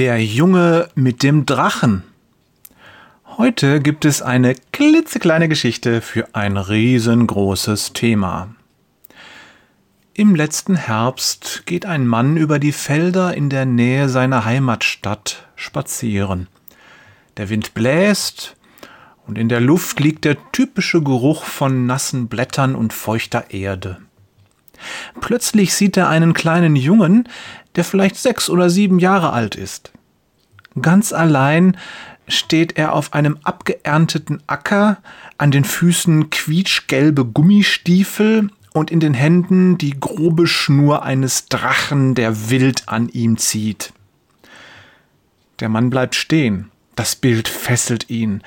Der 0.00 0.24
Junge 0.24 0.88
mit 0.94 1.22
dem 1.22 1.44
Drachen. 1.44 2.04
Heute 3.36 3.80
gibt 3.80 4.06
es 4.06 4.22
eine 4.22 4.54
klitzekleine 4.72 5.46
Geschichte 5.46 6.00
für 6.00 6.34
ein 6.34 6.56
riesengroßes 6.56 7.92
Thema. 7.92 8.54
Im 10.14 10.34
letzten 10.34 10.76
Herbst 10.76 11.64
geht 11.66 11.84
ein 11.84 12.06
Mann 12.06 12.38
über 12.38 12.58
die 12.58 12.72
Felder 12.72 13.34
in 13.34 13.50
der 13.50 13.66
Nähe 13.66 14.08
seiner 14.08 14.46
Heimatstadt 14.46 15.46
spazieren. 15.54 16.46
Der 17.36 17.50
Wind 17.50 17.74
bläst 17.74 18.56
und 19.26 19.36
in 19.36 19.50
der 19.50 19.60
Luft 19.60 20.00
liegt 20.00 20.24
der 20.24 20.38
typische 20.50 21.02
Geruch 21.02 21.44
von 21.44 21.84
nassen 21.84 22.28
Blättern 22.28 22.74
und 22.74 22.94
feuchter 22.94 23.50
Erde. 23.50 23.98
Plötzlich 25.20 25.74
sieht 25.74 25.98
er 25.98 26.08
einen 26.08 26.32
kleinen 26.32 26.76
Jungen, 26.76 27.28
der 27.76 27.84
vielleicht 27.84 28.16
sechs 28.16 28.50
oder 28.50 28.70
sieben 28.70 28.98
Jahre 28.98 29.32
alt 29.32 29.54
ist. 29.54 29.92
Ganz 30.80 31.12
allein 31.12 31.76
steht 32.28 32.76
er 32.78 32.94
auf 32.94 33.12
einem 33.12 33.38
abgeernteten 33.42 34.42
Acker, 34.46 34.98
an 35.38 35.50
den 35.50 35.64
Füßen 35.64 36.30
quietschgelbe 36.30 37.24
Gummistiefel 37.24 38.50
und 38.72 38.90
in 38.90 39.00
den 39.00 39.14
Händen 39.14 39.78
die 39.78 39.98
grobe 39.98 40.46
Schnur 40.46 41.02
eines 41.02 41.46
Drachen, 41.46 42.14
der 42.14 42.50
wild 42.50 42.88
an 42.88 43.08
ihm 43.08 43.36
zieht. 43.36 43.92
Der 45.58 45.68
Mann 45.68 45.90
bleibt 45.90 46.14
stehen. 46.14 46.69
Das 46.96 47.16
Bild 47.16 47.48
fesselt 47.48 48.10
ihn, 48.10 48.42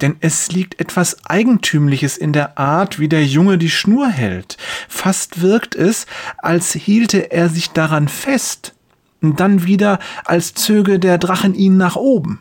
denn 0.00 0.16
es 0.20 0.50
liegt 0.50 0.80
etwas 0.80 1.26
Eigentümliches 1.26 2.16
in 2.16 2.32
der 2.32 2.58
Art, 2.58 2.98
wie 2.98 3.08
der 3.08 3.24
Junge 3.24 3.58
die 3.58 3.70
Schnur 3.70 4.08
hält. 4.08 4.56
Fast 4.88 5.42
wirkt 5.42 5.74
es, 5.74 6.06
als 6.38 6.72
hielte 6.72 7.32
er 7.32 7.48
sich 7.48 7.70
daran 7.70 8.08
fest, 8.08 8.74
und 9.20 9.40
dann 9.40 9.64
wieder, 9.64 9.98
als 10.24 10.54
zöge 10.54 10.98
der 10.98 11.18
Drachen 11.18 11.54
ihn 11.54 11.76
nach 11.76 11.96
oben. 11.96 12.40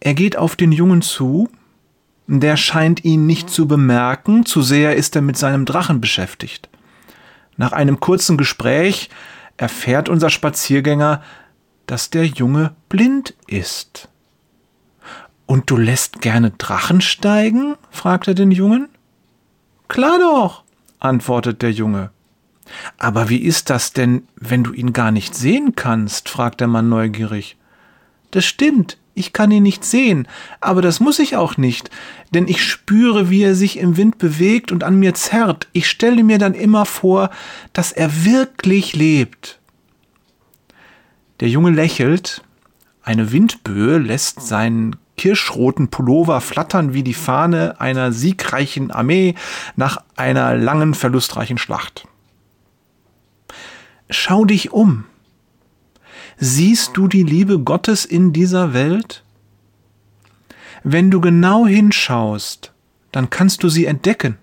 Er 0.00 0.14
geht 0.14 0.36
auf 0.36 0.56
den 0.56 0.72
Jungen 0.72 1.02
zu, 1.02 1.50
der 2.26 2.56
scheint 2.56 3.04
ihn 3.04 3.26
nicht 3.26 3.50
zu 3.50 3.68
bemerken, 3.68 4.46
zu 4.46 4.62
sehr 4.62 4.96
ist 4.96 5.14
er 5.14 5.22
mit 5.22 5.36
seinem 5.36 5.64
Drachen 5.64 6.00
beschäftigt. 6.00 6.68
Nach 7.56 7.72
einem 7.72 8.00
kurzen 8.00 8.36
Gespräch 8.36 9.10
erfährt 9.56 10.08
unser 10.08 10.30
Spaziergänger, 10.30 11.22
dass 11.86 12.10
der 12.10 12.26
Junge 12.26 12.74
blind 12.88 13.34
ist. 13.46 14.08
Und 15.46 15.70
du 15.70 15.76
lässt 15.76 16.20
gerne 16.20 16.50
Drachen 16.50 17.00
steigen? 17.00 17.76
fragt 17.90 18.28
er 18.28 18.34
den 18.34 18.50
Jungen. 18.50 18.88
Klar 19.88 20.18
doch, 20.18 20.64
antwortet 20.98 21.62
der 21.62 21.72
Junge. 21.72 22.10
Aber 22.98 23.28
wie 23.28 23.38
ist 23.38 23.70
das 23.70 23.92
denn, 23.92 24.26
wenn 24.36 24.64
du 24.64 24.72
ihn 24.72 24.92
gar 24.92 25.12
nicht 25.12 25.34
sehen 25.34 25.74
kannst? 25.76 26.28
fragt 26.28 26.60
der 26.60 26.66
Mann 26.66 26.88
neugierig. 26.88 27.56
Das 28.32 28.44
stimmt, 28.44 28.98
ich 29.14 29.32
kann 29.32 29.50
ihn 29.50 29.62
nicht 29.62 29.84
sehen, 29.84 30.28
aber 30.60 30.82
das 30.82 31.00
muss 31.00 31.20
ich 31.20 31.36
auch 31.36 31.56
nicht, 31.56 31.90
denn 32.34 32.48
ich 32.48 32.62
spüre, 32.62 33.30
wie 33.30 33.42
er 33.42 33.54
sich 33.54 33.78
im 33.78 33.96
Wind 33.96 34.18
bewegt 34.18 34.72
und 34.72 34.84
an 34.84 34.98
mir 34.98 35.14
zerrt. 35.14 35.68
Ich 35.72 35.88
stelle 35.88 36.24
mir 36.24 36.38
dann 36.38 36.54
immer 36.54 36.84
vor, 36.84 37.30
dass 37.72 37.92
er 37.92 38.24
wirklich 38.24 38.94
lebt. 38.94 39.58
Der 41.40 41.48
Junge 41.48 41.70
lächelt, 41.70 42.42
eine 43.02 43.30
Windböe 43.30 43.98
lässt 43.98 44.40
seinen 44.40 44.96
kirschroten 45.16 45.88
Pullover 45.88 46.40
flattern 46.40 46.92
wie 46.92 47.02
die 47.02 47.14
Fahne 47.14 47.80
einer 47.80 48.12
siegreichen 48.12 48.90
Armee 48.90 49.34
nach 49.76 49.98
einer 50.16 50.56
langen, 50.56 50.94
verlustreichen 50.94 51.58
Schlacht. 51.58 52.06
Schau 54.08 54.44
dich 54.44 54.72
um. 54.72 55.04
Siehst 56.38 56.96
du 56.96 57.08
die 57.08 57.22
Liebe 57.22 57.58
Gottes 57.58 58.04
in 58.04 58.32
dieser 58.32 58.72
Welt? 58.74 59.22
Wenn 60.84 61.10
du 61.10 61.20
genau 61.20 61.66
hinschaust, 61.66 62.72
dann 63.10 63.30
kannst 63.30 63.62
du 63.62 63.68
sie 63.68 63.86
entdecken. 63.86 64.36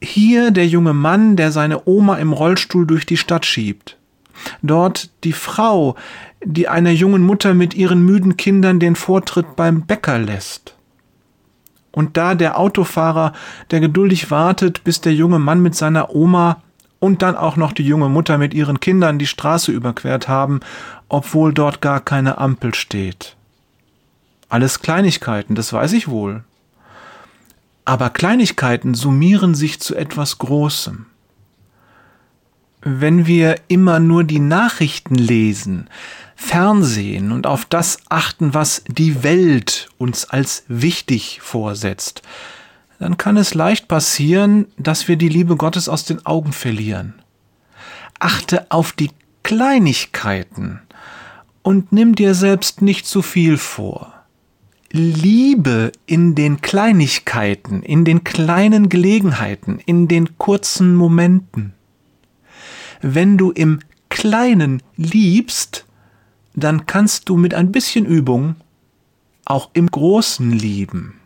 Hier 0.00 0.50
der 0.50 0.66
junge 0.66 0.94
Mann, 0.94 1.36
der 1.36 1.52
seine 1.52 1.86
Oma 1.86 2.16
im 2.16 2.32
Rollstuhl 2.32 2.86
durch 2.86 3.06
die 3.06 3.16
Stadt 3.16 3.46
schiebt. 3.46 3.98
Dort 4.62 5.10
die 5.24 5.32
Frau, 5.32 5.96
die 6.44 6.68
einer 6.68 6.90
jungen 6.90 7.22
Mutter 7.22 7.54
mit 7.54 7.74
ihren 7.74 8.04
müden 8.04 8.36
Kindern 8.36 8.80
den 8.80 8.96
Vortritt 8.96 9.56
beim 9.56 9.82
Bäcker 9.82 10.18
lässt. 10.18 10.74
Und 11.92 12.16
da 12.16 12.34
der 12.34 12.58
Autofahrer, 12.58 13.32
der 13.70 13.80
geduldig 13.80 14.30
wartet, 14.30 14.82
bis 14.84 15.00
der 15.00 15.14
junge 15.14 15.38
Mann 15.38 15.62
mit 15.62 15.74
seiner 15.74 16.14
Oma 16.14 16.62
und 16.98 17.22
dann 17.22 17.36
auch 17.36 17.56
noch 17.56 17.72
die 17.72 17.84
junge 17.84 18.08
Mutter 18.08 18.38
mit 18.38 18.54
ihren 18.54 18.80
Kindern 18.80 19.18
die 19.18 19.26
Straße 19.26 19.70
überquert 19.70 20.26
haben, 20.26 20.60
obwohl 21.08 21.52
dort 21.52 21.80
gar 21.80 22.00
keine 22.00 22.38
Ampel 22.38 22.74
steht. 22.74 23.36
Alles 24.48 24.80
Kleinigkeiten, 24.80 25.54
das 25.54 25.72
weiß 25.72 25.92
ich 25.92 26.08
wohl. 26.08 26.44
Aber 27.84 28.10
Kleinigkeiten 28.10 28.94
summieren 28.94 29.54
sich 29.54 29.80
zu 29.80 29.94
etwas 29.94 30.38
Großem. 30.38 31.06
Wenn 32.86 33.26
wir 33.26 33.56
immer 33.68 33.98
nur 33.98 34.24
die 34.24 34.40
Nachrichten 34.40 35.14
lesen, 35.14 35.88
Fernsehen 36.36 37.32
und 37.32 37.46
auf 37.46 37.64
das 37.64 37.98
achten, 38.10 38.52
was 38.52 38.84
die 38.86 39.22
Welt 39.22 39.88
uns 39.96 40.26
als 40.26 40.64
wichtig 40.68 41.40
vorsetzt, 41.40 42.20
dann 42.98 43.16
kann 43.16 43.38
es 43.38 43.54
leicht 43.54 43.88
passieren, 43.88 44.66
dass 44.76 45.08
wir 45.08 45.16
die 45.16 45.30
Liebe 45.30 45.56
Gottes 45.56 45.88
aus 45.88 46.04
den 46.04 46.26
Augen 46.26 46.52
verlieren. 46.52 47.14
Achte 48.20 48.70
auf 48.70 48.92
die 48.92 49.10
Kleinigkeiten 49.42 50.80
und 51.62 51.90
nimm 51.92 52.14
dir 52.14 52.34
selbst 52.34 52.82
nicht 52.82 53.06
zu 53.06 53.22
viel 53.22 53.56
vor. 53.56 54.12
Liebe 54.90 55.90
in 56.04 56.34
den 56.34 56.60
Kleinigkeiten, 56.60 57.82
in 57.82 58.04
den 58.04 58.24
kleinen 58.24 58.90
Gelegenheiten, 58.90 59.80
in 59.86 60.06
den 60.06 60.36
kurzen 60.36 60.94
Momenten. 60.94 61.73
Wenn 63.06 63.36
du 63.36 63.50
im 63.50 63.80
Kleinen 64.08 64.82
liebst, 64.96 65.84
dann 66.54 66.86
kannst 66.86 67.28
du 67.28 67.36
mit 67.36 67.52
ein 67.52 67.70
bisschen 67.70 68.06
Übung 68.06 68.56
auch 69.44 69.68
im 69.74 69.90
Großen 69.90 70.50
lieben. 70.50 71.20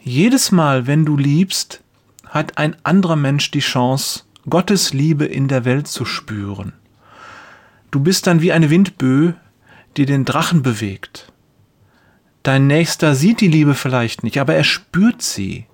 Jedes 0.00 0.52
Mal, 0.52 0.86
wenn 0.86 1.04
du 1.04 1.16
liebst, 1.16 1.82
hat 2.26 2.58
ein 2.58 2.76
anderer 2.84 3.16
Mensch 3.16 3.50
die 3.50 3.58
Chance, 3.58 4.22
Gottes 4.48 4.92
Liebe 4.92 5.24
in 5.24 5.48
der 5.48 5.64
Welt 5.64 5.88
zu 5.88 6.04
spüren. 6.04 6.74
Du 7.90 7.98
bist 7.98 8.28
dann 8.28 8.40
wie 8.40 8.52
eine 8.52 8.70
Windböe, 8.70 9.34
die 9.96 10.06
den 10.06 10.24
Drachen 10.24 10.62
bewegt. 10.62 11.32
Dein 12.44 12.68
Nächster 12.68 13.16
sieht 13.16 13.40
die 13.40 13.48
Liebe 13.48 13.74
vielleicht 13.74 14.22
nicht, 14.22 14.38
aber 14.38 14.54
er 14.54 14.62
spürt 14.62 15.22
sie. 15.22 15.66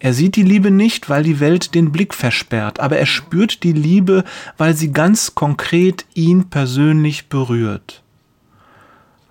Er 0.00 0.12
sieht 0.12 0.34
die 0.36 0.42
Liebe 0.42 0.70
nicht, 0.70 1.08
weil 1.08 1.22
die 1.22 1.40
Welt 1.40 1.74
den 1.74 1.92
Blick 1.92 2.14
versperrt, 2.14 2.80
aber 2.80 2.98
er 2.98 3.06
spürt 3.06 3.62
die 3.62 3.72
Liebe, 3.72 4.24
weil 4.58 4.74
sie 4.74 4.92
ganz 4.92 5.34
konkret 5.34 6.04
ihn 6.14 6.50
persönlich 6.50 7.28
berührt. 7.28 8.02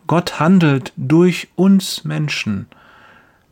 Gott 0.07 0.39
handelt 0.39 0.93
durch 0.95 1.49
uns 1.55 2.03
Menschen 2.05 2.67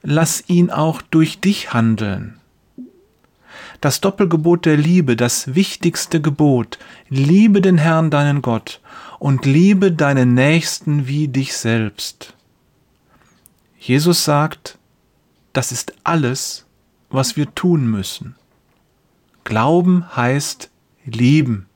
lass 0.09 0.45
ihn 0.47 0.69
auch 0.69 1.01
durch 1.01 1.39
dich 1.39 1.73
handeln. 1.73 2.39
Das 3.81 3.99
Doppelgebot 3.99 4.65
der 4.65 4.77
Liebe, 4.77 5.17
das 5.17 5.53
wichtigste 5.53 6.21
Gebot, 6.21 6.79
liebe 7.09 7.59
den 7.59 7.77
Herrn 7.77 8.09
deinen 8.09 8.41
Gott 8.41 8.79
und 9.19 9.45
liebe 9.45 9.91
deinen 9.91 10.33
Nächsten 10.33 11.07
wie 11.07 11.27
dich 11.27 11.57
selbst. 11.57 12.35
Jesus 13.77 14.23
sagt, 14.23 14.77
das 15.51 15.73
ist 15.73 15.93
alles, 16.05 16.65
was 17.09 17.35
wir 17.35 17.53
tun 17.55 17.87
müssen. 17.89 18.35
Glauben 19.43 20.15
heißt 20.15 20.69
lieben. 21.05 21.67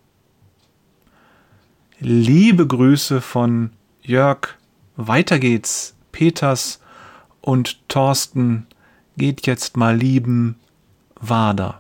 Liebe 2.00 2.68
Grüße 2.68 3.22
von 3.22 3.72
Jörg. 4.02 4.58
Weiter 4.96 5.40
geht's. 5.40 5.96
Peters 6.12 6.82
und 7.40 7.88
Thorsten 7.88 8.68
geht 9.18 9.48
jetzt 9.48 9.78
mal 9.78 9.96
lieben 9.96 10.60
Wader. 11.16 11.80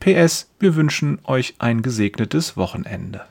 PS, 0.00 0.50
wir 0.58 0.74
wünschen 0.74 1.18
euch 1.24 1.54
ein 1.58 1.82
gesegnetes 1.82 2.56
Wochenende. 2.56 3.24